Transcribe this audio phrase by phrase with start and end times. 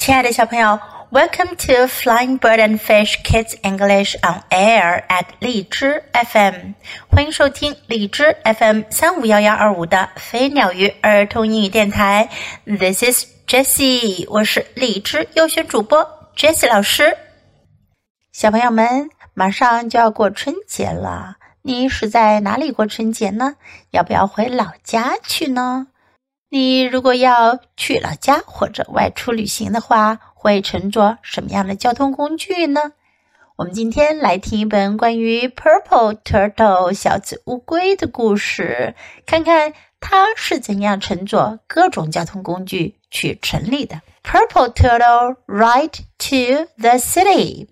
[0.00, 0.80] 亲爱的小朋友
[1.10, 6.72] ，Welcome to Flying Bird and Fish Kids English on Air at 荔枝 FM，
[7.10, 12.30] 欢迎收听荔枝 FM 三五幺幺二五的飞鸟鱼儿童英语电台。
[12.64, 17.14] This is Jessie，我是荔枝优选主播 Jessie 老师。
[18.32, 23.56] 小朋友们，马上就要过春节了，你是在哪里过春节呢？
[23.90, 25.88] 要不要回老家去呢？
[26.52, 32.92] 你如果要去老家或者外出旅行的话，会乘坐什么样的交通工具呢？
[33.54, 44.02] 我们今天来听一本关于 Purple Turtle 小紫乌龟的故事，看看它是怎样乘坐各种交通工具去城里的。
[44.24, 47.68] Purple Turtle ride to the city.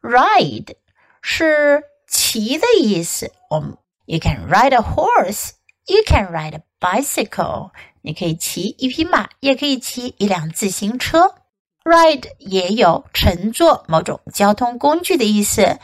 [0.00, 0.76] Ride
[1.20, 3.32] 是骑的意思。
[3.50, 5.50] 我们 You can ride a horse.
[5.86, 7.70] You can ride a bicycle.
[8.07, 11.35] 你可以骑一匹马，也可以骑一辆自行车。
[11.83, 15.79] Ride 也有乘坐某种交通工具的意思，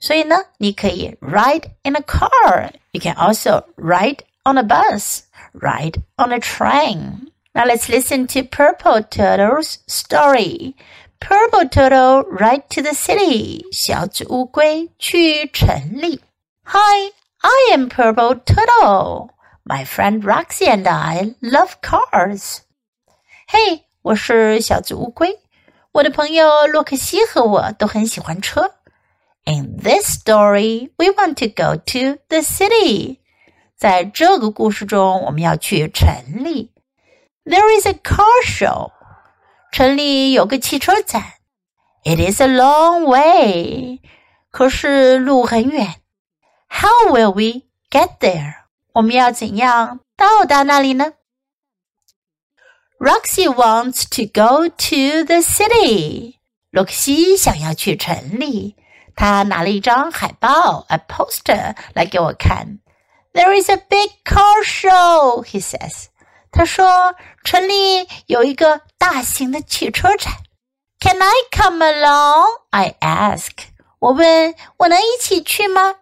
[0.00, 2.70] 所以呢，你可以 ride in a car.
[2.90, 5.20] You can also ride on a bus,
[5.52, 7.30] ride on a train.
[7.52, 10.74] Now let's listen to Purple Turtle's story.
[11.20, 13.64] Purple Turtle ride to the city.
[13.72, 16.20] 小紫乌龟去城里。
[16.64, 19.30] Hi, I am Purple Turtle.
[19.71, 22.57] My friend Roxy and I love cars.
[23.47, 25.39] 嘿，我是小紫乌龟，
[25.93, 28.73] 我的朋友洛克西和我都很喜欢车。
[29.45, 33.19] In this story, we want to go to the city.
[33.77, 36.73] 在这个故事中，我们要去城里。
[37.45, 38.91] There is a car show.
[39.71, 41.23] 城里有个汽车展。
[42.03, 44.01] It is a long way.
[44.49, 45.95] 可是路很远。
[46.67, 48.60] How will we get there?
[48.94, 51.12] 我们要怎样到达那里呢？
[52.98, 56.36] Roxy wants to go to the city。
[56.70, 58.76] 洛克西想要去城里，
[59.14, 62.78] 他拿了一张海报 （a poster） 来给我看。
[63.32, 66.06] There is a big car show, he says。
[66.50, 67.14] 他说
[67.44, 70.32] 城里有一个大型的汽车展。
[71.00, 72.46] Can I come along?
[72.70, 73.50] I ask。
[73.98, 75.96] 我问我能一起去吗？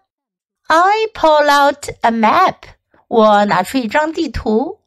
[0.68, 2.54] I pull out a map。
[3.08, 4.80] 我拿出一张地图。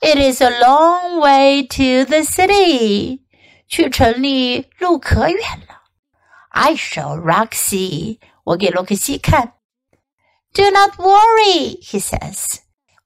[0.00, 3.20] It is a long way to the city。
[3.68, 5.82] 去城里路可远了。
[6.50, 8.18] I show Roxy。
[8.44, 9.54] 我给洛克西看。
[10.52, 12.58] Do not worry, he says.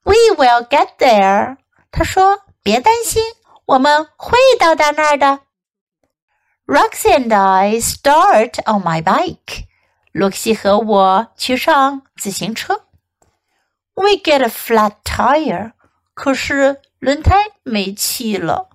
[0.03, 1.57] We will get there.
[1.91, 3.21] 他说：“别担心，
[3.65, 5.41] 我们会到达那儿的。”
[6.65, 9.65] Roxy and I start on my bike.
[10.11, 12.87] 洛克西和我骑上自行车。
[14.01, 15.73] we get a flat tire，
[16.13, 18.69] 可是轮胎没气了。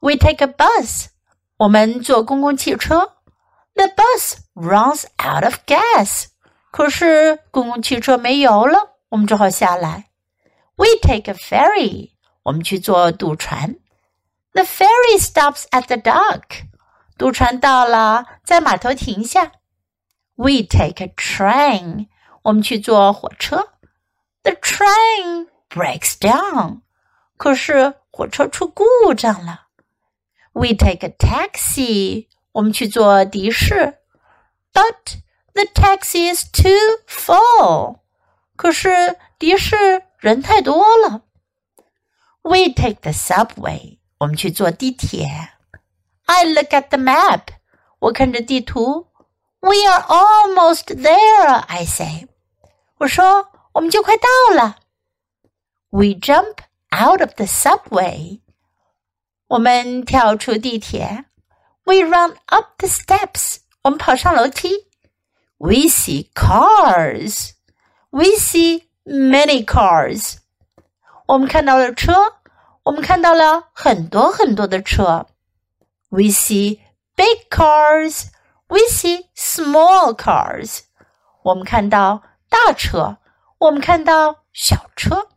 [0.00, 1.06] We take a bus，
[1.56, 3.14] 我们坐公共汽车。
[3.74, 6.26] The bus runs out of gas，
[6.70, 10.10] 可是公共汽车没油了，我们只好下来。
[10.76, 12.12] We take a ferry，
[12.44, 13.76] 我们去坐渡船。
[14.52, 16.66] The ferry stops at the dock，
[17.18, 19.52] 渡船到了，在码头停下。
[20.34, 22.08] We take a train，
[22.42, 23.70] 我们去坐火车。
[24.42, 26.82] the train breaks down.
[27.36, 28.84] 可是火车出故
[29.14, 29.66] 障了。
[30.52, 32.28] We take a taxi.
[32.52, 33.98] 我们去坐的士。
[34.72, 35.18] But
[35.52, 38.00] the taxi is too full.
[38.56, 41.22] 可是的士人太多了。
[42.42, 43.98] We take the subway.
[44.18, 45.28] 我们去坐地铁。
[46.26, 47.42] I look at the map.
[47.98, 49.08] 我看着地图。
[49.60, 52.28] We are almost there, I say.
[52.98, 54.76] 我说 我们就快到了。
[55.90, 56.58] We jump
[56.92, 58.40] out of the subway。
[59.48, 61.24] 我们跳出地铁。
[61.84, 63.58] We run up the steps。
[63.82, 64.86] 我们跑上楼梯。
[65.58, 70.38] We see cars。We see many cars。
[71.26, 72.12] 我们看到了车。
[72.82, 75.26] 我们看到了很多很多的车。
[76.08, 76.80] We see
[77.14, 80.80] big cars。We see small cars。
[81.42, 83.18] 我们看到大车。
[83.60, 85.28] 我们看到小车，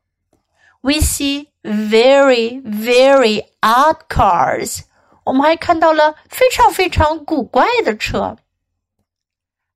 [0.82, 4.82] we see very very odd cars。
[5.26, 8.38] 我们还看到了非常非常古怪的车。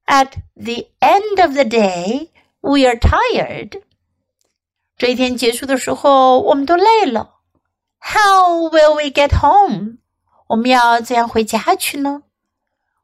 [0.05, 2.29] At the end of the day,
[2.61, 3.81] we are tired。
[4.97, 7.35] 这一天结束的时候，我们都累了。
[8.00, 10.00] How will we get home？
[10.47, 12.23] 我们要怎样回家去呢？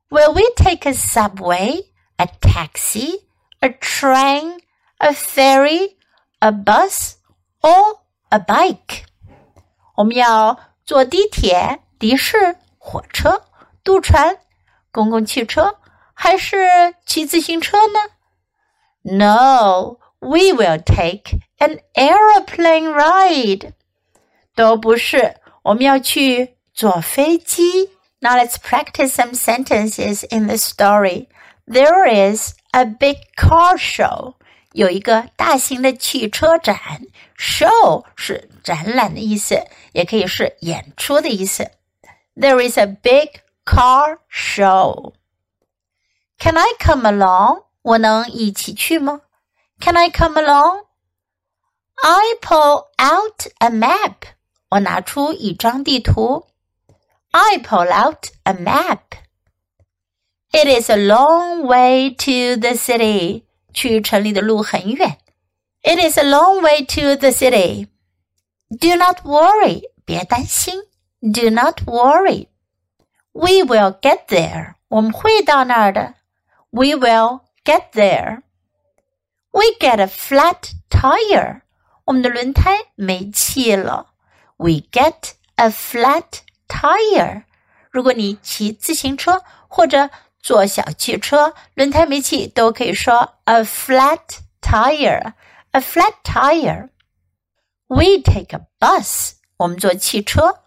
[0.10, 1.86] Will we take a subway,
[2.18, 3.22] a taxi,
[3.60, 4.60] a train?
[4.98, 5.98] a ferry,
[6.40, 7.16] a bus,
[7.62, 8.00] or
[8.30, 9.04] a bike。
[9.96, 13.44] 我们要坐地铁、 的士、火车、
[13.84, 14.38] 渡船、
[14.92, 15.78] 公共汽车，
[16.14, 18.00] 还是骑自行车呢？
[19.02, 23.74] No, we will take an aeroplane ride.
[24.56, 27.92] 都不是，我们要去坐飞机。
[28.20, 31.28] Now let's practice some sentences in the story.
[31.66, 34.36] There is a big car show.
[34.74, 36.78] 有一个大型的汽车展，
[37.38, 41.72] show 是展览的意思，也可以是演出的意思。
[42.36, 45.14] There is a big car show.
[46.38, 47.66] Can I come along?
[47.82, 49.22] 我能一起去吗？
[49.80, 50.86] Can I come along?
[51.96, 54.16] I pull out a map.
[54.70, 56.48] 我拿出一张地图。
[57.32, 59.00] I pull out a map.
[60.52, 63.43] It is a long way to the city.
[63.74, 65.18] 去城里的路很远。
[65.82, 67.88] It is a long way to the city.
[68.70, 69.84] Do not worry.
[70.06, 70.82] 别担心。
[71.22, 72.48] Do not worry.
[73.32, 74.76] We will get there.
[74.90, 76.16] 我们会到那儿的。
[76.72, 78.42] We will get there.
[79.52, 81.62] We get a flat tire.
[82.06, 84.08] 我们的轮胎没气了。
[84.58, 87.44] We get a flat tire.
[87.90, 90.10] 如果你骑自行车或者
[90.44, 95.34] 坐小汽车，轮胎没气都可以说 a flat tire.
[95.72, 96.90] A flat tire.
[97.88, 99.34] We take a bus.
[99.58, 100.64] 我们坐汽车。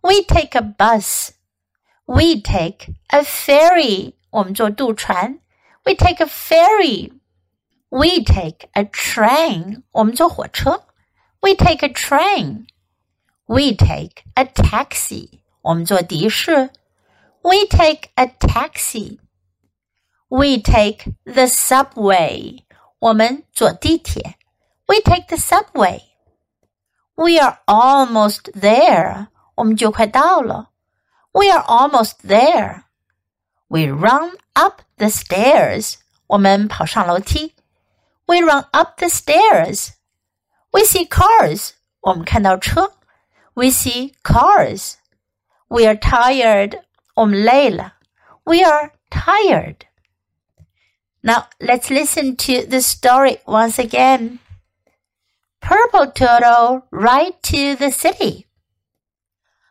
[0.00, 1.30] We take a bus.
[2.06, 4.14] We take a ferry.
[4.30, 5.40] 我们坐渡船。
[5.84, 7.12] We take a ferry.
[7.90, 9.82] We take a train.
[9.92, 10.84] 我们坐火车。
[11.40, 12.66] We take a train.
[13.46, 15.40] We take a taxi.
[15.62, 16.70] 我们坐的士。
[17.44, 19.18] We take a taxi.
[20.28, 22.64] We take the subway.
[22.98, 24.36] 我们坐地铁。
[24.86, 26.02] We take the subway.
[27.14, 29.28] We are almost there.
[29.54, 30.70] 我们就快到了。
[31.32, 32.84] We are almost there.
[33.68, 35.94] We run up the stairs.
[36.26, 37.54] 我们跑上楼梯。
[38.26, 39.90] We run up the stairs.
[40.70, 41.70] We see cars.
[42.00, 42.92] 我们看到车。
[43.54, 44.94] We see cars.
[45.68, 46.82] We are tired.
[47.17, 47.31] om
[48.45, 49.85] We are tired.
[51.23, 54.39] Now let's listen to the story once again.
[55.61, 58.45] Purple Turtle Ride to the City.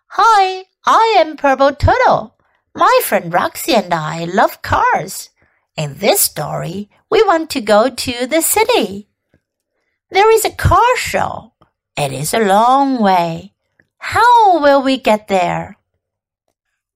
[0.08, 2.36] Hi, I am Purple Turtle.
[2.74, 5.30] My friend Roxy and I love cars.
[5.76, 9.08] In this story, we want to go to the city.
[10.10, 11.52] There is a car show.
[11.96, 13.52] It is a long way.
[13.98, 15.76] How will we get there?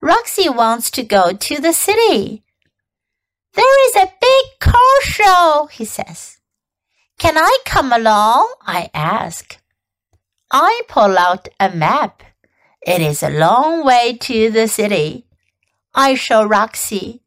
[0.00, 2.44] Roxy wants to go to the city.
[3.54, 6.38] There is a big car show, he says.
[7.18, 8.54] Can I come along?
[8.62, 9.58] I ask.
[10.52, 12.22] I pull out a map.
[12.86, 15.26] It is a long way to the city.
[15.94, 17.22] I show Roxy.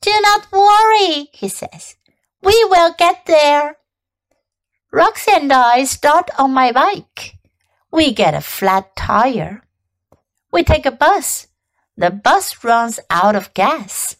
[0.00, 1.96] Do not worry, he says.
[2.42, 3.76] We will get there.
[4.90, 7.36] Roxy and I start on my bike.
[7.92, 9.62] We get a flat tire.
[10.50, 11.48] We take a bus.
[11.96, 14.16] The bus runs out of gas.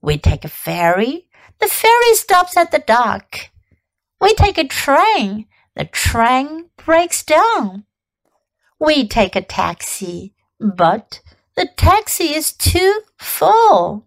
[0.00, 1.28] We take a ferry.
[1.58, 3.50] The ferry stops at the dock.
[4.20, 5.46] We take a train.
[5.74, 7.84] The train breaks down.
[8.80, 11.20] We take a taxi, but
[11.56, 14.06] the taxi is too full.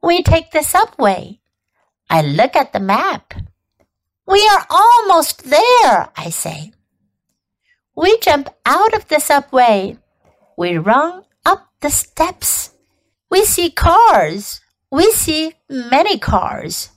[0.00, 1.40] We take the subway.
[2.08, 3.34] I look at the map.
[4.26, 6.72] We are almost there, I say.
[7.96, 9.98] We jump out of the subway.
[10.56, 11.25] We run
[11.80, 12.70] the steps.
[13.30, 14.60] We see cars.
[14.90, 16.90] We see many cars.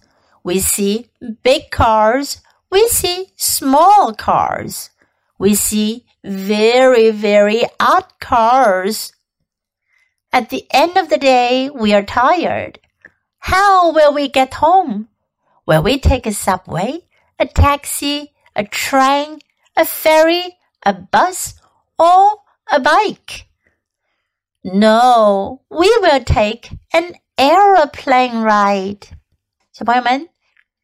[0.44, 1.10] We see
[1.44, 2.42] big cars.
[2.72, 4.92] We see small cars.
[5.38, 9.14] We see very, very odd cars.
[10.32, 12.80] At the end of the day, we are tired.
[13.40, 15.10] How will we get home?
[15.66, 17.02] Will we take a subway,
[17.40, 19.40] a taxi, a train,
[19.76, 21.56] a ferry, a bus,
[21.98, 22.38] or
[22.72, 23.49] a bike?
[24.62, 29.08] No, we will take an aeroplane ride.
[29.72, 30.28] 小朋友们，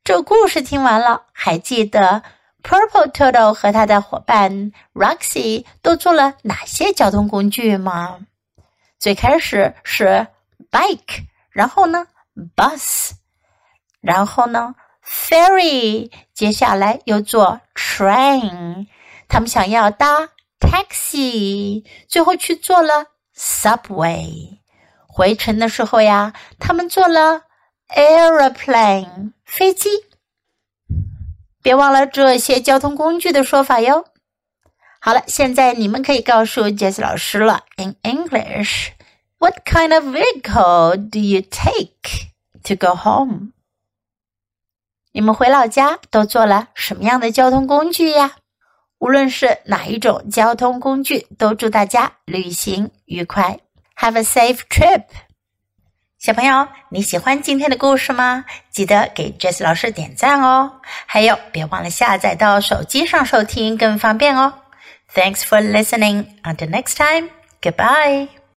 [0.02, 2.24] 这故事听完了，还记得
[2.64, 8.20] Purple Turtle 和他的伙伴 Roxy 都坐了哪些交通工具吗？
[8.98, 10.28] 最开始是
[10.72, 12.08] bike，然后呢
[12.56, 13.12] bus，
[14.00, 18.88] 然后呢 ferry，接下来又坐 train。
[19.28, 20.30] 他们想要搭
[20.62, 24.60] taxi，最后去坐了 subway。
[25.08, 27.44] 回程的时候呀，他们坐了
[27.90, 29.90] aeroplane 飞机。
[31.62, 34.06] 别忘了这些交通工具的说法哟。
[35.00, 37.64] 好了，现在你们可以告诉 Jess 老师了。
[37.78, 38.92] In English,
[39.40, 42.32] what kind of vehicle do you take
[42.64, 43.52] to go home?
[45.12, 48.36] 你们回老家都坐了什么样的交通工具呀？
[49.00, 53.60] 无论是哪一种交通工具，都祝大家旅行愉快
[53.98, 55.04] ，Have a safe trip。
[56.18, 58.46] 小朋友，你喜欢今天的故事吗？
[58.72, 60.82] 记得给 Jess 老师点赞哦！
[61.06, 64.54] 还有，别忘了下载到手机上收听，更方便哦。
[65.14, 66.26] Thanks for listening.
[66.44, 67.30] Until next time,
[67.62, 68.45] goodbye.